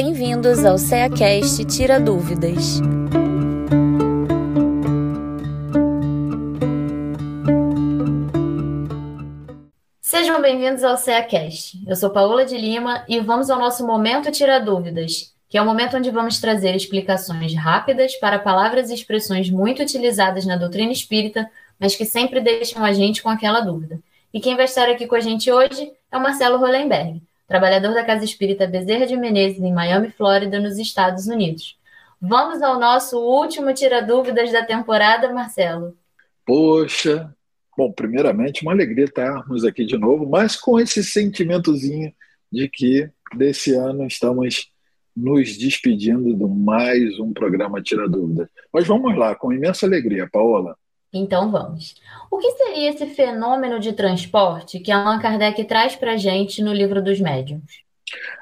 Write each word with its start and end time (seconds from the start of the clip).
Bem-vindos 0.00 0.64
ao 0.64 0.78
CEACast 0.78 1.64
Tira 1.64 1.98
Dúvidas. 1.98 2.80
Sejam 10.00 10.40
bem-vindos 10.40 10.84
ao 10.84 10.96
CEACast. 10.96 11.82
Eu 11.84 11.96
sou 11.96 12.10
Paola 12.10 12.44
de 12.44 12.56
Lima 12.56 13.04
e 13.08 13.18
vamos 13.18 13.50
ao 13.50 13.58
nosso 13.58 13.84
Momento 13.84 14.30
Tira 14.30 14.60
Dúvidas, 14.60 15.34
que 15.48 15.58
é 15.58 15.62
o 15.62 15.66
momento 15.66 15.96
onde 15.96 16.12
vamos 16.12 16.40
trazer 16.40 16.76
explicações 16.76 17.52
rápidas 17.56 18.14
para 18.20 18.38
palavras 18.38 18.90
e 18.90 18.94
expressões 18.94 19.50
muito 19.50 19.82
utilizadas 19.82 20.46
na 20.46 20.54
doutrina 20.54 20.92
espírita, 20.92 21.50
mas 21.76 21.96
que 21.96 22.04
sempre 22.04 22.40
deixam 22.40 22.84
a 22.84 22.92
gente 22.92 23.20
com 23.20 23.30
aquela 23.30 23.58
dúvida. 23.58 23.98
E 24.32 24.38
quem 24.38 24.54
vai 24.54 24.66
estar 24.66 24.88
aqui 24.88 25.08
com 25.08 25.16
a 25.16 25.20
gente 25.20 25.50
hoje 25.50 25.90
é 26.12 26.16
o 26.16 26.22
Marcelo 26.22 26.56
Hollenberg, 26.56 27.20
trabalhador 27.48 27.94
da 27.94 28.04
Casa 28.04 28.24
Espírita 28.24 28.66
Bezerra 28.66 29.06
de 29.06 29.16
Menezes, 29.16 29.60
em 29.60 29.72
Miami, 29.72 30.10
Flórida, 30.10 30.60
nos 30.60 30.78
Estados 30.78 31.26
Unidos. 31.26 31.78
Vamos 32.20 32.60
ao 32.60 32.78
nosso 32.78 33.18
último 33.18 33.72
Tira 33.72 34.02
Dúvidas 34.02 34.52
da 34.52 34.62
temporada, 34.64 35.32
Marcelo. 35.32 35.96
Poxa, 36.44 37.34
bom, 37.76 37.90
primeiramente, 37.90 38.62
uma 38.62 38.72
alegria 38.72 39.06
estarmos 39.06 39.64
aqui 39.64 39.86
de 39.86 39.96
novo, 39.96 40.28
mas 40.28 40.56
com 40.56 40.78
esse 40.78 41.02
sentimentozinho 41.02 42.12
de 42.52 42.68
que 42.68 43.10
desse 43.34 43.74
ano 43.74 44.06
estamos 44.06 44.70
nos 45.16 45.56
despedindo 45.56 46.34
de 46.34 46.44
mais 46.44 47.18
um 47.18 47.32
programa 47.32 47.80
Tira 47.82 48.08
Dúvidas. 48.08 48.48
Mas 48.72 48.86
vamos 48.86 49.16
lá, 49.16 49.34
com 49.34 49.52
imensa 49.52 49.86
alegria, 49.86 50.28
Paola. 50.30 50.76
Então 51.12 51.50
vamos. 51.50 51.94
O 52.30 52.38
que 52.38 52.50
seria 52.52 52.90
esse 52.90 53.06
fenômeno 53.06 53.80
de 53.80 53.92
transporte 53.92 54.78
que 54.78 54.92
Allan 54.92 55.18
Kardec 55.18 55.64
traz 55.64 55.96
para 55.96 56.12
a 56.12 56.16
gente 56.16 56.62
no 56.62 56.72
livro 56.72 57.02
dos 57.02 57.18
médiuns? 57.20 57.82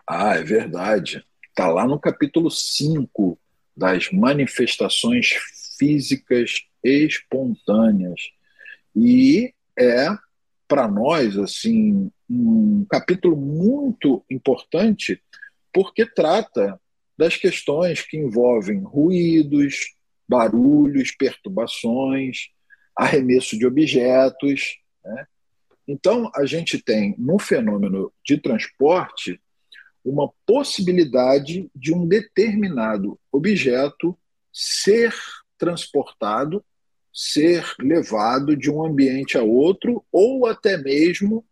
Ah, 0.06 0.36
é 0.36 0.42
verdade. 0.42 1.24
Está 1.48 1.68
lá 1.68 1.86
no 1.86 1.98
capítulo 1.98 2.50
5 2.50 3.38
das 3.76 4.10
manifestações 4.10 5.30
físicas 5.78 6.66
espontâneas. 6.82 8.20
E 8.94 9.52
é, 9.78 10.08
para 10.66 10.88
nós, 10.88 11.38
assim, 11.38 12.10
um 12.28 12.84
capítulo 12.88 13.36
muito 13.36 14.24
importante 14.30 15.22
porque 15.72 16.06
trata 16.06 16.80
das 17.16 17.36
questões 17.36 18.02
que 18.02 18.16
envolvem 18.16 18.80
ruídos, 18.80 19.94
barulhos, 20.28 21.10
perturbações, 21.12 22.48
arremesso 22.96 23.58
de 23.58 23.66
objetos. 23.66 24.78
Né? 25.04 25.26
Então, 25.86 26.30
a 26.34 26.44
gente 26.46 26.82
tem 26.82 27.14
no 27.18 27.38
fenômeno 27.38 28.12
de 28.24 28.38
transporte 28.38 29.40
uma 30.04 30.30
possibilidade 30.46 31.68
de 31.74 31.92
um 31.92 32.06
determinado 32.06 33.18
objeto 33.30 34.16
ser 34.52 35.12
transportado, 35.58 36.64
ser 37.12 37.64
levado 37.80 38.56
de 38.56 38.70
um 38.70 38.84
ambiente 38.84 39.36
a 39.36 39.42
outro, 39.42 40.04
ou 40.12 40.46
até 40.46 40.76
mesmo 40.76 41.44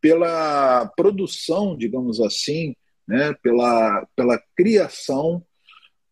pela 0.00 0.86
produção, 0.96 1.76
digamos 1.76 2.20
assim, 2.20 2.76
né, 3.06 3.34
pela, 3.42 4.06
pela 4.14 4.40
criação 4.54 5.44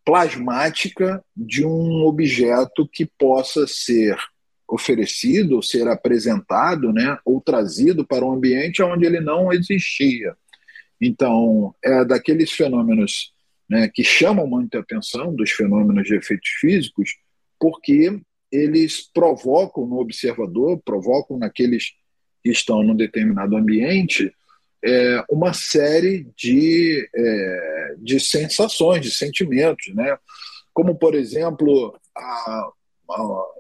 plasmática 0.05 1.25
de 1.37 1.65
um 1.65 2.05
objeto 2.05 2.89
que 2.89 3.07
possa 3.07 3.67
ser 3.67 4.17
oferecido, 4.75 5.63
ser 5.63 5.87
apresentado, 5.87 6.93
né, 6.93 7.17
ou 7.25 7.41
trazido 7.41 8.05
para 8.05 8.25
um 8.25 8.33
ambiente 8.33 8.83
onde 8.83 9.07
ele 9.07 9.21
não 9.21 9.53
existia. 9.53 10.35
Então, 11.01 11.73
é 11.83 12.05
daqueles 12.05 12.51
fenômenos 12.51 13.33
né, 13.71 13.89
que 13.93 14.03
chamam 14.03 14.47
muita 14.47 14.81
atenção, 14.81 15.35
dos 15.35 15.51
fenômenos 15.53 16.05
de 16.05 16.17
efeitos 16.17 16.49
físicos, 16.61 17.17
porque 17.59 18.21
eles 18.51 19.09
provocam 19.13 19.87
no 19.87 20.01
observador, 20.01 20.81
provocam 20.85 21.39
naqueles 21.39 21.93
que 22.43 22.51
estão 22.51 22.83
num 22.83 22.97
determinado 22.97 23.57
ambiente, 23.57 24.33
é, 24.85 25.25
uma 25.31 25.53
série 25.53 26.27
de, 26.37 27.09
é, 27.15 27.95
de 27.99 28.19
sensações, 28.19 29.03
de 29.03 29.11
sentimentos, 29.13 29.95
né? 29.95 30.19
como, 30.73 30.97
por 30.97 31.15
exemplo, 31.15 31.97
a, 32.17 32.69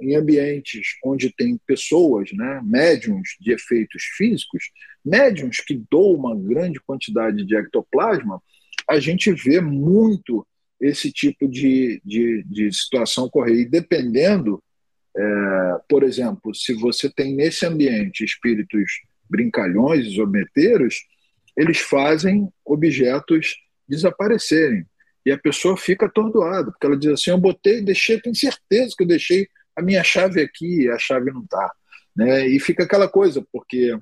em 0.00 0.15
ambientes 0.16 0.97
onde 1.05 1.32
tem 1.34 1.59
pessoas, 1.66 2.31
né, 2.32 2.60
médiums 2.65 3.28
de 3.41 3.53
efeitos 3.53 4.03
físicos, 4.16 4.65
médiums 5.05 5.60
que 5.60 5.82
doam 5.91 6.15
uma 6.15 6.37
grande 6.37 6.81
quantidade 6.81 7.44
de 7.44 7.56
ectoplasma, 7.56 8.43
a 8.88 8.99
gente 8.99 9.32
vê 9.32 9.60
muito 9.60 10.47
esse 10.81 11.10
tipo 11.12 11.49
de, 11.49 12.00
de, 12.05 12.43
de 12.44 12.72
situação 12.72 13.25
ocorrer. 13.25 13.60
E 13.60 13.65
dependendo, 13.65 14.62
é, 15.16 15.22
por 15.88 16.03
exemplo, 16.03 16.55
se 16.55 16.75
você 16.75 17.11
tem 17.11 17.34
nesse 17.34 17.65
ambiente 17.65 18.25
espíritos 18.25 18.91
brincalhões, 19.28 20.06
isometeiros, 20.06 20.97
eles 21.56 21.78
fazem 21.78 22.49
objetos 22.65 23.55
desaparecerem. 23.88 24.84
E 25.25 25.33
a 25.33 25.39
pessoa 25.39 25.77
fica 25.77 26.07
atordoada, 26.07 26.71
porque 26.71 26.87
ela 26.87 26.97
diz 26.97 27.12
assim: 27.12 27.31
Eu 27.31 27.39
botei, 27.39 27.81
deixei, 27.81 28.21
tenho 28.21 28.35
certeza 28.35 28.95
que 28.97 29.05
eu 29.05 29.09
deixei 29.09 29.49
a 29.77 29.83
minha 29.83 30.05
chave 30.05 30.41
aqui 30.41 30.83
e 30.83 30.91
a 30.91 30.99
chave 30.99 31.31
não 31.31 31.43
está. 31.43 31.73
Né? 32.15 32.47
E 32.49 32.61
fica 32.61 32.85
aquela 32.85 33.09
coisa, 33.09 33.45
porque 33.53 33.97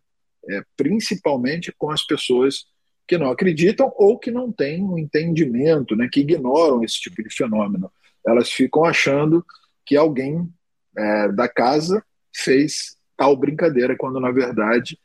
é, 0.48 0.62
principalmente 0.76 1.72
com 1.78 1.90
as 1.90 2.04
pessoas 2.04 2.66
que 3.06 3.18
não 3.18 3.30
acreditam 3.30 3.92
ou 3.96 4.18
que 4.18 4.30
não 4.30 4.50
têm 4.50 4.82
um 4.82 4.98
entendimento, 4.98 5.96
né, 5.96 6.08
que 6.10 6.20
ignoram 6.20 6.82
esse 6.84 7.00
tipo 7.00 7.22
de 7.22 7.34
fenômeno. 7.34 7.90
Elas 8.26 8.50
ficam 8.50 8.84
achando 8.84 9.44
que 9.84 9.96
alguém 9.96 10.48
é, 10.96 11.28
da 11.28 11.48
casa 11.48 12.04
fez 12.34 12.96
tal 13.16 13.36
brincadeira, 13.36 13.96
quando 13.96 14.20
na 14.20 14.30
verdade 14.30 14.98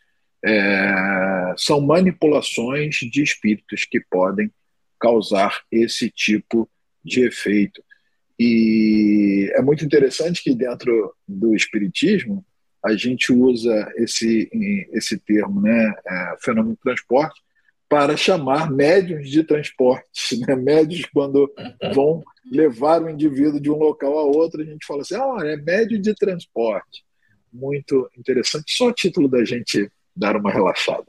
é, 0.43 1.53
são 1.57 1.81
manipulações 1.81 2.95
de 2.95 3.21
espíritos 3.21 3.85
que 3.85 3.99
podem 4.09 4.51
causar 4.99 5.61
esse 5.71 6.09
tipo 6.09 6.69
de 7.03 7.25
efeito. 7.25 7.83
E 8.39 9.51
é 9.55 9.61
muito 9.61 9.83
interessante 9.83 10.43
que 10.43 10.53
dentro 10.53 11.13
do 11.27 11.55
espiritismo 11.55 12.45
a 12.83 12.95
gente 12.95 13.33
usa 13.33 13.91
esse, 13.97 14.49
esse 14.93 15.17
termo, 15.17 15.59
né, 15.59 15.93
é, 16.07 16.35
fenômeno 16.39 16.75
de 16.75 16.81
transporte, 16.81 17.41
para 17.89 18.15
chamar 18.17 18.69
médios 18.69 19.29
de 19.29 19.43
transporte. 19.43 20.05
Né? 20.47 20.55
Médios, 20.55 21.05
quando 21.13 21.51
vão 21.93 22.23
levar 22.51 23.01
o 23.01 23.09
indivíduo 23.09 23.59
de 23.59 23.71
um 23.71 23.77
local 23.77 24.17
a 24.17 24.23
outro, 24.23 24.61
a 24.61 24.65
gente 24.65 24.85
fala 24.85 25.01
assim: 25.01 25.15
ah, 25.15 25.37
é 25.43 25.55
médio 25.57 25.99
de 25.99 26.13
transporte. 26.13 27.03
Muito 27.51 28.09
interessante. 28.17 28.65
Só 28.75 28.87
o 28.87 28.93
título 28.93 29.27
da 29.27 29.43
gente 29.43 29.89
dar 30.15 30.35
uma 30.35 30.51
relaxada. 30.51 31.07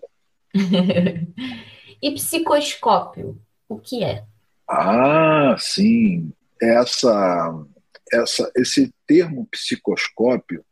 e 2.01 2.11
psicoscópio? 2.13 3.39
O 3.69 3.79
que 3.79 4.03
é? 4.03 4.25
Ah, 4.69 5.57
sim. 5.59 6.33
Essa, 6.61 7.65
essa, 8.13 8.51
esse 8.57 8.93
termo 9.07 9.47
psicoscópio, 9.51 10.65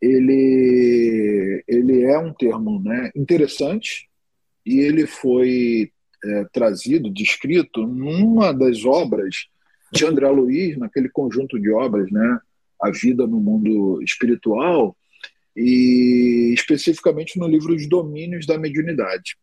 ele, 0.00 1.64
ele 1.66 2.02
é 2.04 2.18
um 2.18 2.32
termo 2.32 2.80
né, 2.80 3.10
interessante 3.16 4.08
e 4.64 4.80
ele 4.80 5.06
foi 5.06 5.90
é, 6.24 6.44
trazido, 6.52 7.12
descrito 7.12 7.86
numa 7.86 8.52
das 8.52 8.84
obras 8.84 9.46
de 9.92 10.04
André 10.04 10.28
Luiz, 10.28 10.76
naquele 10.76 11.08
conjunto 11.08 11.58
de 11.58 11.70
obras, 11.70 12.10
né, 12.10 12.38
A 12.80 12.90
Vida 12.90 13.26
no 13.26 13.40
Mundo 13.40 14.02
Espiritual, 14.02 14.96
e 15.56 16.52
especificamente 16.54 17.38
no 17.38 17.48
livro 17.48 17.74
Os 17.74 17.88
Domínios 17.88 18.44
da 18.44 18.58
Mediunidade 18.58 19.36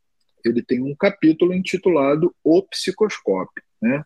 ele 0.49 0.61
tem 0.61 0.81
um 0.81 0.95
capítulo 0.95 1.53
intitulado 1.53 2.33
O 2.43 2.63
Psicoscópio. 2.63 3.63
Né? 3.81 4.03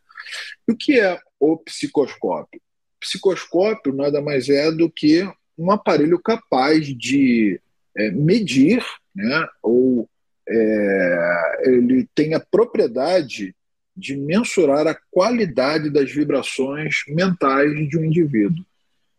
E 0.68 0.72
o 0.72 0.78
que 0.78 1.00
é 1.00 1.20
o 1.40 1.58
psicoscópio? 1.58 2.60
O 2.60 3.00
psicoscópio 3.00 3.94
nada 3.94 4.22
mais 4.22 4.50
é 4.50 4.72
do 4.72 4.90
que 4.90 5.30
um 5.58 5.72
aparelho 5.72 6.20
capaz 6.20 6.86
de 6.88 7.60
é, 7.96 8.12
medir, 8.12 8.84
né, 9.16 9.48
ou 9.62 10.08
é, 10.48 11.62
ele 11.66 12.08
tem 12.14 12.34
a 12.34 12.40
propriedade 12.40 13.56
de 13.96 14.16
mensurar 14.16 14.86
a 14.86 14.98
qualidade 15.10 15.90
das 15.90 16.12
vibrações 16.12 17.02
mentais 17.08 17.90
de 17.90 17.98
um 17.98 18.06
indivíduo, 18.06 18.64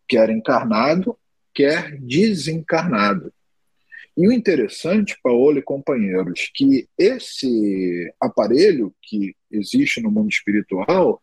quer 0.09 0.31
encarnado, 0.31 1.19
quer 1.53 1.99
desencarnado. 1.99 3.33
E 4.19 4.27
o 4.27 4.33
interessante, 4.33 5.17
Paulo 5.23 5.61
e 5.61 5.63
companheiros, 5.63 6.51
que 6.53 6.89
esse 6.99 8.13
aparelho 8.21 8.93
que 9.01 9.33
existe 9.49 10.03
no 10.03 10.11
mundo 10.11 10.29
espiritual, 10.29 11.23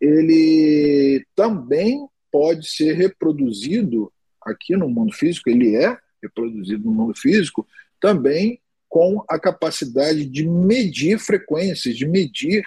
ele 0.00 1.26
também 1.34 2.06
pode 2.30 2.70
ser 2.70 2.92
reproduzido 2.92 4.12
aqui 4.40 4.76
no 4.76 4.88
mundo 4.88 5.12
físico, 5.12 5.50
ele 5.50 5.74
é 5.74 5.98
reproduzido 6.22 6.84
no 6.84 6.92
mundo 6.92 7.18
físico, 7.18 7.66
também 8.00 8.60
com 8.88 9.24
a 9.28 9.36
capacidade 9.36 10.24
de 10.24 10.46
medir 10.46 11.18
frequências, 11.18 11.96
de 11.96 12.06
medir 12.06 12.64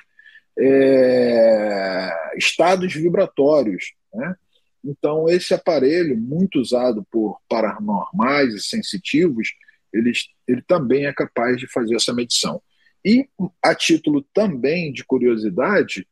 é, 0.60 2.10
estados 2.36 2.94
vibratórios. 2.94 3.94
Né? 4.14 4.36
Então, 4.84 5.30
esse 5.30 5.54
aparelho, 5.54 6.18
muito 6.18 6.60
usado 6.60 7.06
por 7.12 7.40
paranormais 7.48 8.54
e 8.54 8.60
sensitivos, 8.60 9.50
ele, 9.94 10.12
ele 10.48 10.62
também 10.62 11.06
é 11.06 11.14
capaz 11.14 11.58
de 11.58 11.68
fazer 11.68 11.96
essa 11.96 12.14
medição. 12.14 12.62
E, 13.06 13.28
a 13.64 13.76
título 13.76 14.26
também 14.34 14.92
de 14.92 15.04
curiosidade, 15.04 16.08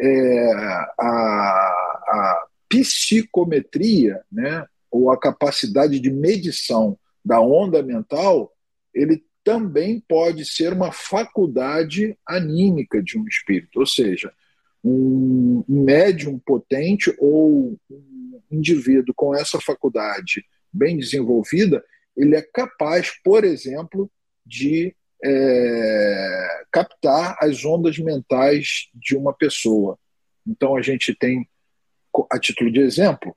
é, 0.00 0.52
a, 0.98 1.04
a 2.08 2.46
psicometria, 2.68 4.22
né, 4.30 4.64
ou 4.90 5.10
a 5.10 5.18
capacidade 5.18 5.98
de 6.00 6.10
medição 6.10 6.98
da 7.24 7.40
onda 7.40 7.82
mental, 7.82 8.52
ele 8.94 9.24
também 9.44 10.00
pode 10.06 10.44
ser 10.44 10.72
uma 10.72 10.92
faculdade 10.92 12.16
anímica 12.26 13.02
de 13.02 13.18
um 13.18 13.26
espírito, 13.26 13.80
ou 13.80 13.86
seja, 13.86 14.32
um 14.84 15.64
médium 15.68 16.38
potente 16.38 17.14
ou 17.18 17.78
um 17.90 18.40
indivíduo 18.50 19.14
com 19.14 19.34
essa 19.34 19.60
faculdade 19.60 20.44
bem 20.72 20.96
desenvolvida, 20.96 21.84
ele 22.16 22.36
é 22.36 22.42
capaz, 22.42 23.12
por 23.22 23.44
exemplo, 23.44 24.10
de 24.44 24.94
é, 25.22 26.64
captar 26.70 27.36
as 27.40 27.64
ondas 27.64 27.98
mentais 27.98 28.88
de 28.94 29.16
uma 29.16 29.32
pessoa. 29.32 29.98
Então 30.46 30.76
a 30.76 30.82
gente 30.82 31.14
tem, 31.14 31.48
a 32.30 32.38
título 32.38 32.72
de 32.72 32.80
exemplo, 32.80 33.36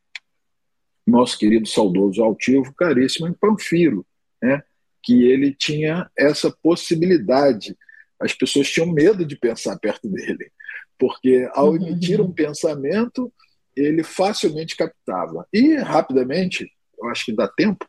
nosso 1.06 1.38
querido 1.38 1.68
saudoso 1.68 2.24
altivo, 2.24 2.74
caríssimo 2.74 3.28
em 3.28 3.34
Panfiro, 3.34 4.06
né? 4.42 4.64
que 5.04 5.24
ele 5.24 5.54
tinha 5.54 6.10
essa 6.18 6.52
possibilidade. 6.62 7.76
As 8.20 8.34
pessoas 8.34 8.70
tinham 8.70 8.92
medo 8.92 9.26
de 9.26 9.36
pensar 9.36 9.78
perto 9.80 10.08
dele, 10.08 10.52
porque 11.02 11.50
ao 11.54 11.76
emitir 11.76 12.22
um 12.22 12.30
pensamento, 12.32 13.34
ele 13.76 14.04
facilmente 14.04 14.78
captava. 14.78 15.48
E 15.52 15.74
rapidamente, 15.78 16.72
eu 17.02 17.10
acho 17.10 17.26
que 17.26 17.34
dá 17.34 17.48
tempo, 17.48 17.84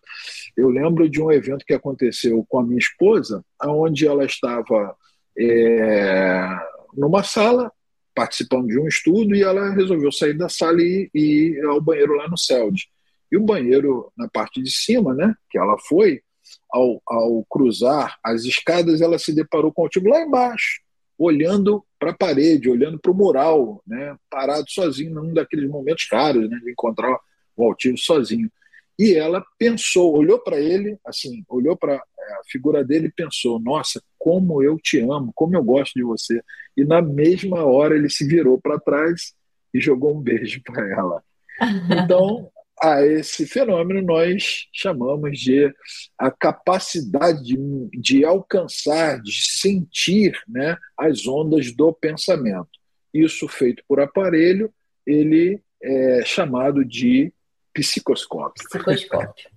eu 0.56 0.70
lembro 0.70 1.06
de 1.10 1.20
um 1.20 1.30
evento 1.30 1.66
que 1.66 1.74
aconteceu 1.74 2.42
com 2.48 2.60
a 2.60 2.64
minha 2.64 2.78
esposa, 2.78 3.44
onde 3.62 4.06
ela 4.06 4.24
estava 4.24 4.96
é, 5.38 6.56
numa 6.96 7.22
sala, 7.22 7.70
participando 8.14 8.68
de 8.68 8.80
um 8.80 8.88
estudo, 8.88 9.34
e 9.34 9.42
ela 9.42 9.74
resolveu 9.74 10.10
sair 10.10 10.32
da 10.32 10.48
sala 10.48 10.80
e, 10.80 11.10
e 11.14 11.58
ir 11.58 11.64
ao 11.66 11.82
banheiro 11.82 12.14
lá 12.14 12.26
no 12.28 12.38
CELD. 12.38 12.82
E 13.30 13.36
o 13.36 13.44
banheiro 13.44 14.10
na 14.16 14.26
parte 14.26 14.62
de 14.62 14.70
cima, 14.70 15.12
né, 15.12 15.34
que 15.50 15.58
ela 15.58 15.76
foi, 15.86 16.22
ao, 16.70 17.02
ao 17.06 17.44
cruzar 17.44 18.16
as 18.24 18.44
escadas, 18.44 19.02
ela 19.02 19.18
se 19.18 19.34
deparou 19.34 19.70
com 19.70 19.84
o 19.84 19.88
tipo 19.88 20.08
lá 20.08 20.22
embaixo, 20.22 20.80
olhando 21.18 21.84
para 22.02 22.10
a 22.10 22.16
parede, 22.16 22.68
olhando 22.68 22.98
para 22.98 23.12
o 23.12 23.14
mural, 23.14 23.80
né, 23.86 24.16
parado 24.28 24.68
sozinho, 24.68 25.14
num 25.14 25.32
daqueles 25.32 25.70
momentos 25.70 26.04
caros 26.06 26.50
né, 26.50 26.58
de 26.58 26.72
encontrar 26.72 27.16
o 27.56 27.64
altivo 27.64 27.96
sozinho. 27.96 28.50
E 28.98 29.14
ela 29.14 29.40
pensou, 29.56 30.12
olhou 30.16 30.40
para 30.40 30.58
ele, 30.58 30.98
assim, 31.06 31.44
olhou 31.48 31.76
para 31.76 31.94
é, 31.94 31.96
a 31.96 32.40
figura 32.50 32.84
dele 32.84 33.06
e 33.06 33.12
pensou: 33.12 33.60
Nossa, 33.60 34.02
como 34.18 34.64
eu 34.64 34.76
te 34.78 34.98
amo, 34.98 35.30
como 35.32 35.56
eu 35.56 35.62
gosto 35.62 35.94
de 35.94 36.02
você. 36.02 36.42
E 36.76 36.84
na 36.84 37.00
mesma 37.00 37.64
hora 37.64 37.94
ele 37.94 38.10
se 38.10 38.26
virou 38.26 38.60
para 38.60 38.80
trás 38.80 39.32
e 39.72 39.80
jogou 39.80 40.16
um 40.16 40.20
beijo 40.20 40.60
para 40.64 40.84
ela. 40.88 41.22
Então, 42.04 42.50
a 42.82 43.00
esse 43.06 43.46
fenômeno 43.46 44.02
nós 44.02 44.66
chamamos 44.72 45.38
de 45.38 45.72
a 46.18 46.30
capacidade 46.32 47.44
de, 47.44 47.56
de 47.92 48.24
alcançar, 48.24 49.22
de 49.22 49.40
sentir 49.40 50.36
né, 50.48 50.76
as 50.98 51.26
ondas 51.26 51.72
do 51.72 51.92
pensamento. 51.92 52.68
Isso 53.14 53.46
feito 53.46 53.84
por 53.86 54.00
aparelho, 54.00 54.72
ele 55.06 55.62
é 55.80 56.24
chamado 56.24 56.84
de 56.84 57.32
psicoscópio. 57.72 58.64
Psicoscópio. 58.68 59.48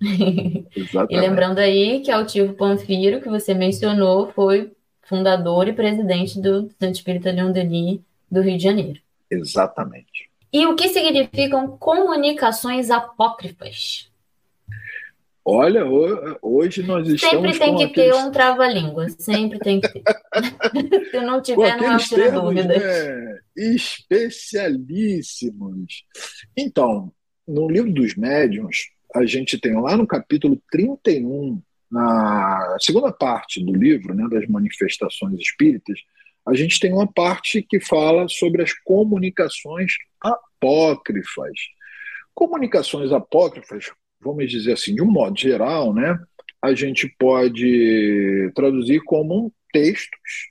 e 1.10 1.18
lembrando 1.18 1.58
aí 1.58 2.00
que 2.00 2.10
Altivo 2.10 2.54
Panfiro, 2.54 3.20
que 3.20 3.28
você 3.28 3.54
mencionou, 3.54 4.30
foi 4.32 4.72
fundador 5.02 5.66
e 5.66 5.72
presidente 5.72 6.40
do 6.40 6.70
Santo 6.80 6.94
Espírita 6.94 7.32
Leão 7.32 7.50
Denis 7.50 8.00
do 8.30 8.40
Rio 8.40 8.56
de 8.56 8.62
Janeiro. 8.62 9.00
Exatamente. 9.30 10.30
E 10.56 10.64
o 10.64 10.74
que 10.74 10.88
significam 10.88 11.76
comunicações 11.76 12.90
apócrifas? 12.90 14.10
Olha, 15.44 15.84
hoje 16.40 16.82
nós 16.82 17.06
estamos. 17.06 17.36
Sempre 17.36 17.58
tem 17.58 17.76
que 17.76 17.84
aqueles... 17.84 18.16
ter 18.16 18.24
um 18.24 18.30
trava-língua, 18.30 19.06
sempre 19.10 19.58
tem 19.58 19.82
que 19.82 19.88
ter. 19.90 20.02
Se 21.12 21.20
não 21.20 21.42
tiver, 21.42 21.76
não 21.76 21.98
tira 21.98 22.30
dúvida. 22.30 22.68
Né, 22.68 23.38
especialíssimos. 23.54 26.06
Então, 26.56 27.12
no 27.46 27.68
livro 27.68 27.92
dos 27.92 28.16
médiuns, 28.16 28.86
a 29.14 29.26
gente 29.26 29.60
tem 29.60 29.78
lá 29.78 29.94
no 29.94 30.06
capítulo 30.06 30.58
31, 30.72 31.60
na 31.90 32.78
segunda 32.80 33.12
parte 33.12 33.62
do 33.62 33.74
livro, 33.74 34.14
né, 34.14 34.26
das 34.30 34.48
manifestações 34.48 35.38
espíritas, 35.38 36.00
a 36.46 36.54
gente 36.54 36.80
tem 36.80 36.94
uma 36.94 37.06
parte 37.06 37.60
que 37.60 37.78
fala 37.78 38.26
sobre 38.26 38.62
as 38.62 38.72
comunicações 38.72 39.92
apócrifas. 40.56 41.58
Comunicações 42.34 43.12
apócrifas, 43.12 43.90
vamos 44.20 44.50
dizer 44.50 44.72
assim, 44.72 44.94
de 44.94 45.02
um 45.02 45.10
modo 45.10 45.38
geral, 45.38 45.94
né, 45.94 46.18
a 46.60 46.74
gente 46.74 47.08
pode 47.18 48.50
traduzir 48.54 49.00
como 49.04 49.52
textos 49.72 50.50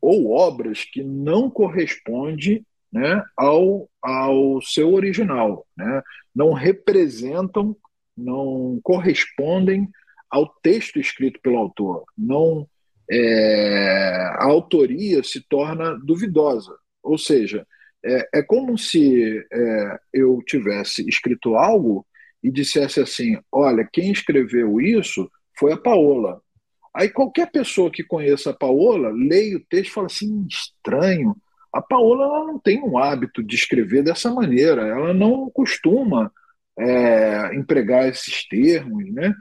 ou 0.00 0.30
obras 0.30 0.84
que 0.84 1.02
não 1.02 1.50
correspondem 1.50 2.64
né, 2.92 3.22
ao, 3.36 3.88
ao 4.00 4.62
seu 4.62 4.94
original, 4.94 5.66
né, 5.76 6.02
não 6.34 6.52
representam, 6.52 7.76
não 8.16 8.78
correspondem 8.82 9.88
ao 10.30 10.48
texto 10.62 10.98
escrito 10.98 11.40
pelo 11.40 11.58
autor, 11.58 12.04
não 12.16 12.66
é, 13.10 14.32
a 14.34 14.44
autoria 14.44 15.22
se 15.22 15.40
torna 15.40 15.96
duvidosa. 16.04 16.76
Ou 17.02 17.16
seja, 17.16 17.66
é, 18.06 18.38
é 18.38 18.42
como 18.42 18.78
se 18.78 19.44
é, 19.52 19.98
eu 20.12 20.40
tivesse 20.46 21.06
escrito 21.08 21.56
algo 21.56 22.06
e 22.42 22.50
dissesse 22.50 23.00
assim: 23.00 23.36
olha, 23.50 23.88
quem 23.92 24.12
escreveu 24.12 24.80
isso 24.80 25.30
foi 25.58 25.72
a 25.72 25.76
Paola. 25.76 26.40
Aí 26.94 27.08
qualquer 27.10 27.50
pessoa 27.50 27.90
que 27.90 28.04
conheça 28.04 28.50
a 28.50 28.56
Paola 28.56 29.10
leia 29.10 29.56
o 29.56 29.64
texto 29.68 29.90
e 29.90 29.94
fala 29.94 30.06
assim: 30.06 30.46
estranho. 30.48 31.36
A 31.72 31.82
Paola 31.82 32.24
ela 32.24 32.46
não 32.46 32.58
tem 32.58 32.82
um 32.82 32.96
hábito 32.96 33.42
de 33.42 33.54
escrever 33.54 34.02
dessa 34.02 34.32
maneira, 34.32 34.86
ela 34.86 35.12
não 35.12 35.50
costuma 35.50 36.32
é, 36.78 37.54
empregar 37.54 38.08
esses 38.08 38.46
termos. 38.48 39.12
Né? 39.12 39.34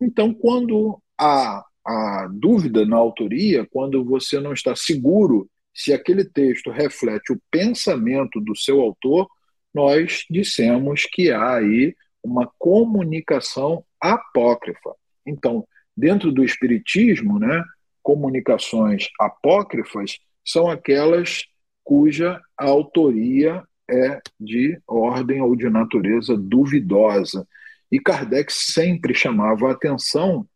Então, 0.00 0.34
quando 0.34 1.00
há 1.18 1.64
a 1.86 2.28
dúvida 2.32 2.84
na 2.84 2.96
autoria, 2.96 3.68
quando 3.70 4.04
você 4.04 4.40
não 4.40 4.52
está 4.52 4.74
seguro 4.74 5.48
se 5.76 5.92
aquele 5.92 6.24
texto 6.24 6.70
reflete 6.70 7.34
o 7.34 7.40
pensamento 7.50 8.40
do 8.40 8.56
seu 8.56 8.80
autor, 8.80 9.28
nós 9.74 10.24
dissemos 10.30 11.04
que 11.04 11.30
há 11.30 11.56
aí 11.56 11.94
uma 12.24 12.50
comunicação 12.58 13.84
apócrifa. 14.00 14.94
Então, 15.26 15.68
dentro 15.94 16.32
do 16.32 16.42
espiritismo, 16.42 17.38
né, 17.38 17.62
comunicações 18.02 19.10
apócrifas 19.20 20.18
são 20.42 20.70
aquelas 20.70 21.44
cuja 21.84 22.40
autoria 22.56 23.62
é 23.88 24.20
de 24.40 24.80
ordem 24.86 25.42
ou 25.42 25.54
de 25.54 25.68
natureza 25.68 26.38
duvidosa. 26.38 27.46
E 27.92 28.00
Kardec 28.00 28.50
sempre 28.50 29.14
chamava 29.14 29.68
a 29.68 29.72
atenção 29.72 30.48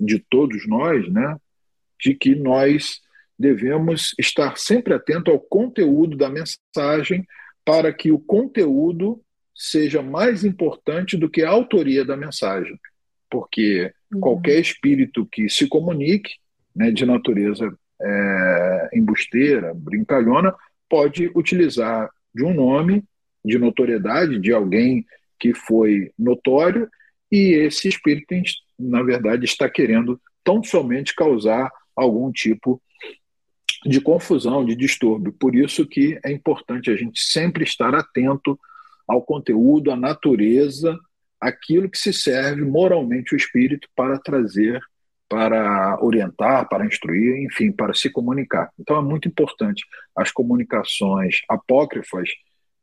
de 0.00 0.18
todos 0.18 0.66
nós, 0.66 1.06
né, 1.12 1.36
de 2.00 2.14
que 2.14 2.34
nós 2.34 3.02
devemos 3.38 4.14
estar 4.18 4.56
sempre 4.56 4.94
atento 4.94 5.30
ao 5.30 5.40
conteúdo 5.40 6.16
da 6.16 6.28
mensagem 6.28 7.26
para 7.64 7.92
que 7.92 8.10
o 8.10 8.18
conteúdo 8.18 9.20
seja 9.54 10.02
mais 10.02 10.44
importante 10.44 11.16
do 11.16 11.28
que 11.28 11.42
a 11.42 11.50
autoria 11.50 12.04
da 12.04 12.16
mensagem, 12.16 12.78
porque 13.30 13.92
uhum. 14.12 14.20
qualquer 14.20 14.58
espírito 14.58 15.26
que 15.30 15.48
se 15.48 15.68
comunique, 15.68 16.32
né, 16.74 16.90
de 16.90 17.04
natureza 17.04 17.72
é, 18.00 18.88
embusteira, 18.94 19.72
brincalhona, 19.74 20.54
pode 20.88 21.30
utilizar 21.34 22.10
de 22.34 22.44
um 22.44 22.54
nome 22.54 23.04
de 23.44 23.58
notoriedade 23.58 24.38
de 24.38 24.52
alguém 24.52 25.04
que 25.38 25.54
foi 25.54 26.10
notório 26.18 26.88
e 27.30 27.54
esse 27.54 27.88
espírito 27.88 28.34
na 28.78 29.02
verdade, 29.02 29.44
está 29.44 29.68
querendo 29.68 30.20
tão 30.44 30.62
somente 30.62 31.14
causar 31.14 31.70
algum 31.94 32.30
tipo 32.32 32.82
de 33.84 34.00
confusão, 34.00 34.64
de 34.64 34.76
distúrbio. 34.76 35.32
Por 35.32 35.54
isso 35.54 35.86
que 35.86 36.18
é 36.24 36.30
importante 36.30 36.90
a 36.90 36.96
gente 36.96 37.20
sempre 37.20 37.64
estar 37.64 37.94
atento 37.94 38.58
ao 39.06 39.22
conteúdo, 39.22 39.90
à 39.90 39.96
natureza, 39.96 40.98
aquilo 41.40 41.90
que 41.90 41.98
se 41.98 42.12
serve 42.12 42.62
moralmente 42.62 43.34
o 43.34 43.36
espírito 43.36 43.88
para 43.94 44.18
trazer 44.18 44.80
para 45.32 45.98
orientar, 46.02 46.68
para 46.68 46.84
instruir, 46.84 47.42
enfim, 47.42 47.72
para 47.72 47.94
se 47.94 48.10
comunicar. 48.10 48.68
Então 48.78 48.98
é 48.98 49.02
muito 49.02 49.26
importante. 49.26 49.82
As 50.14 50.30
comunicações 50.30 51.40
apócrifas, 51.48 52.28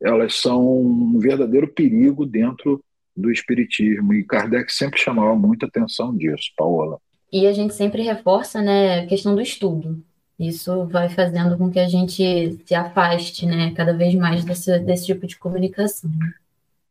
elas 0.02 0.34
são 0.34 0.82
um 0.82 1.20
verdadeiro 1.20 1.68
perigo 1.68 2.26
dentro 2.26 2.84
do 3.16 3.32
espiritismo 3.32 4.16
e 4.16 4.24
Kardec 4.24 4.74
sempre 4.74 5.00
chamava 5.00 5.36
muita 5.36 5.68
atenção 5.68 6.18
disso, 6.18 6.52
Paola. 6.58 6.98
E 7.32 7.46
a 7.46 7.54
gente 7.54 7.76
sempre 7.76 8.02
reforça, 8.02 8.64
né, 8.64 9.02
a 9.02 9.06
questão 9.06 9.36
do 9.36 9.42
estudo. 9.42 10.04
Isso 10.40 10.86
vai 10.86 11.10
fazendo 11.10 11.58
com 11.58 11.70
que 11.70 11.80
a 11.80 11.90
gente 11.90 12.58
se 12.66 12.74
afaste, 12.74 13.46
né, 13.46 13.74
cada 13.76 13.94
vez 13.94 14.16
mais 14.16 14.46
desse, 14.46 14.80
desse 14.80 15.08
tipo 15.08 15.28
de 15.28 15.38
comunicação. 15.38 16.10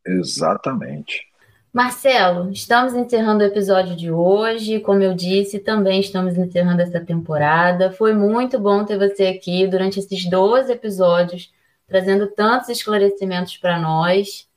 Exatamente. 0.06 1.26
Marcelo, 1.72 2.50
estamos 2.50 2.94
encerrando 2.94 3.42
o 3.42 3.46
episódio 3.46 3.94
de 3.94 4.10
hoje. 4.10 4.80
Como 4.80 5.02
eu 5.02 5.14
disse, 5.14 5.58
também 5.58 6.00
estamos 6.00 6.36
encerrando 6.36 6.82
essa 6.82 7.00
temporada. 7.00 7.92
Foi 7.92 8.12
muito 8.12 8.58
bom 8.58 8.84
ter 8.84 8.98
você 8.98 9.26
aqui 9.26 9.66
durante 9.66 9.98
esses 9.98 10.28
12 10.28 10.72
episódios, 10.72 11.52
trazendo 11.86 12.26
tantos 12.26 12.68
esclarecimentos 12.68 13.56
para 13.56 13.80
nós. 13.80 14.48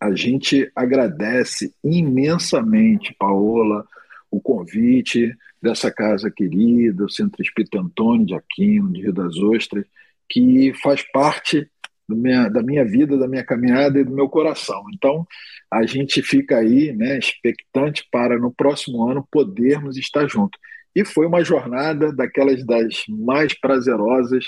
A 0.00 0.14
gente 0.14 0.70
agradece 0.76 1.72
imensamente, 1.82 3.14
Paola, 3.18 3.86
o 4.30 4.40
convite 4.40 5.34
dessa 5.62 5.90
casa 5.90 6.30
querida, 6.30 7.04
o 7.04 7.10
Centro 7.10 7.42
Espírita 7.42 7.80
Antônio 7.80 8.26
de 8.26 8.34
Aquino, 8.34 8.92
de 8.92 9.02
Rio 9.02 9.12
das 9.12 9.36
Ostras, 9.36 9.84
que 10.28 10.72
faz 10.82 11.02
parte 11.12 11.70
minha, 12.08 12.48
da 12.48 12.62
minha 12.62 12.84
vida, 12.84 13.16
da 13.16 13.26
minha 13.26 13.44
caminhada 13.44 13.98
e 13.98 14.04
do 14.04 14.14
meu 14.14 14.28
coração. 14.28 14.84
Então, 14.94 15.26
a 15.70 15.84
gente 15.84 16.22
fica 16.22 16.58
aí, 16.58 16.92
né, 16.92 17.18
expectante 17.18 18.06
para 18.10 18.38
no 18.38 18.52
próximo 18.52 19.08
ano 19.08 19.26
podermos 19.30 19.96
estar 19.96 20.28
juntos. 20.28 20.60
E 20.94 21.04
foi 21.04 21.26
uma 21.26 21.44
jornada 21.44 22.12
daquelas 22.12 22.64
das 22.64 23.04
mais 23.08 23.58
prazerosas 23.58 24.46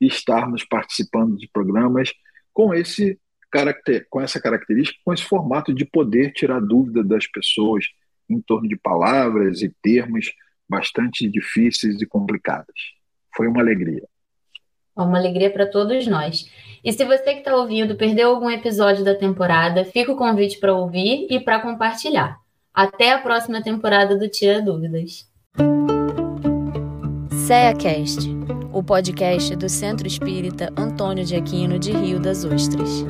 estarmos 0.00 0.64
participando 0.64 1.36
de 1.36 1.48
programas 1.52 2.12
com 2.52 2.72
esse 2.72 3.18
com 4.08 4.20
essa 4.20 4.40
característica, 4.40 5.00
com 5.04 5.12
esse 5.12 5.24
formato 5.24 5.74
de 5.74 5.84
poder 5.84 6.32
tirar 6.32 6.60
dúvida 6.60 7.02
das 7.02 7.26
pessoas 7.26 7.84
em 8.30 8.40
torno 8.40 8.68
de 8.68 8.76
palavras 8.76 9.60
e 9.62 9.74
termos 9.82 10.32
bastante 10.68 11.28
difíceis 11.28 12.00
e 12.00 12.06
complicadas. 12.06 12.74
Foi 13.34 13.48
uma 13.48 13.60
alegria. 13.60 14.06
Uma 14.96 15.18
alegria 15.18 15.50
para 15.50 15.66
todos 15.66 16.06
nós. 16.06 16.48
E 16.84 16.92
se 16.92 17.04
você 17.04 17.32
que 17.32 17.38
está 17.38 17.56
ouvindo 17.56 17.96
perdeu 17.96 18.30
algum 18.30 18.50
episódio 18.50 19.04
da 19.04 19.14
temporada, 19.14 19.84
fica 19.84 20.12
o 20.12 20.16
convite 20.16 20.58
para 20.58 20.74
ouvir 20.74 21.26
e 21.30 21.40
para 21.40 21.60
compartilhar. 21.60 22.38
Até 22.72 23.12
a 23.12 23.18
próxima 23.18 23.62
temporada 23.62 24.16
do 24.16 24.28
Tira 24.28 24.62
Dúvidas. 24.62 25.28
CEACast, 27.46 28.28
o 28.72 28.82
podcast 28.82 29.56
do 29.56 29.68
Centro 29.68 30.06
Espírita 30.06 30.72
Antônio 30.76 31.24
de 31.24 31.34
Aquino 31.34 31.78
de 31.78 31.90
Rio 31.90 32.20
das 32.20 32.44
Ostras. 32.44 33.04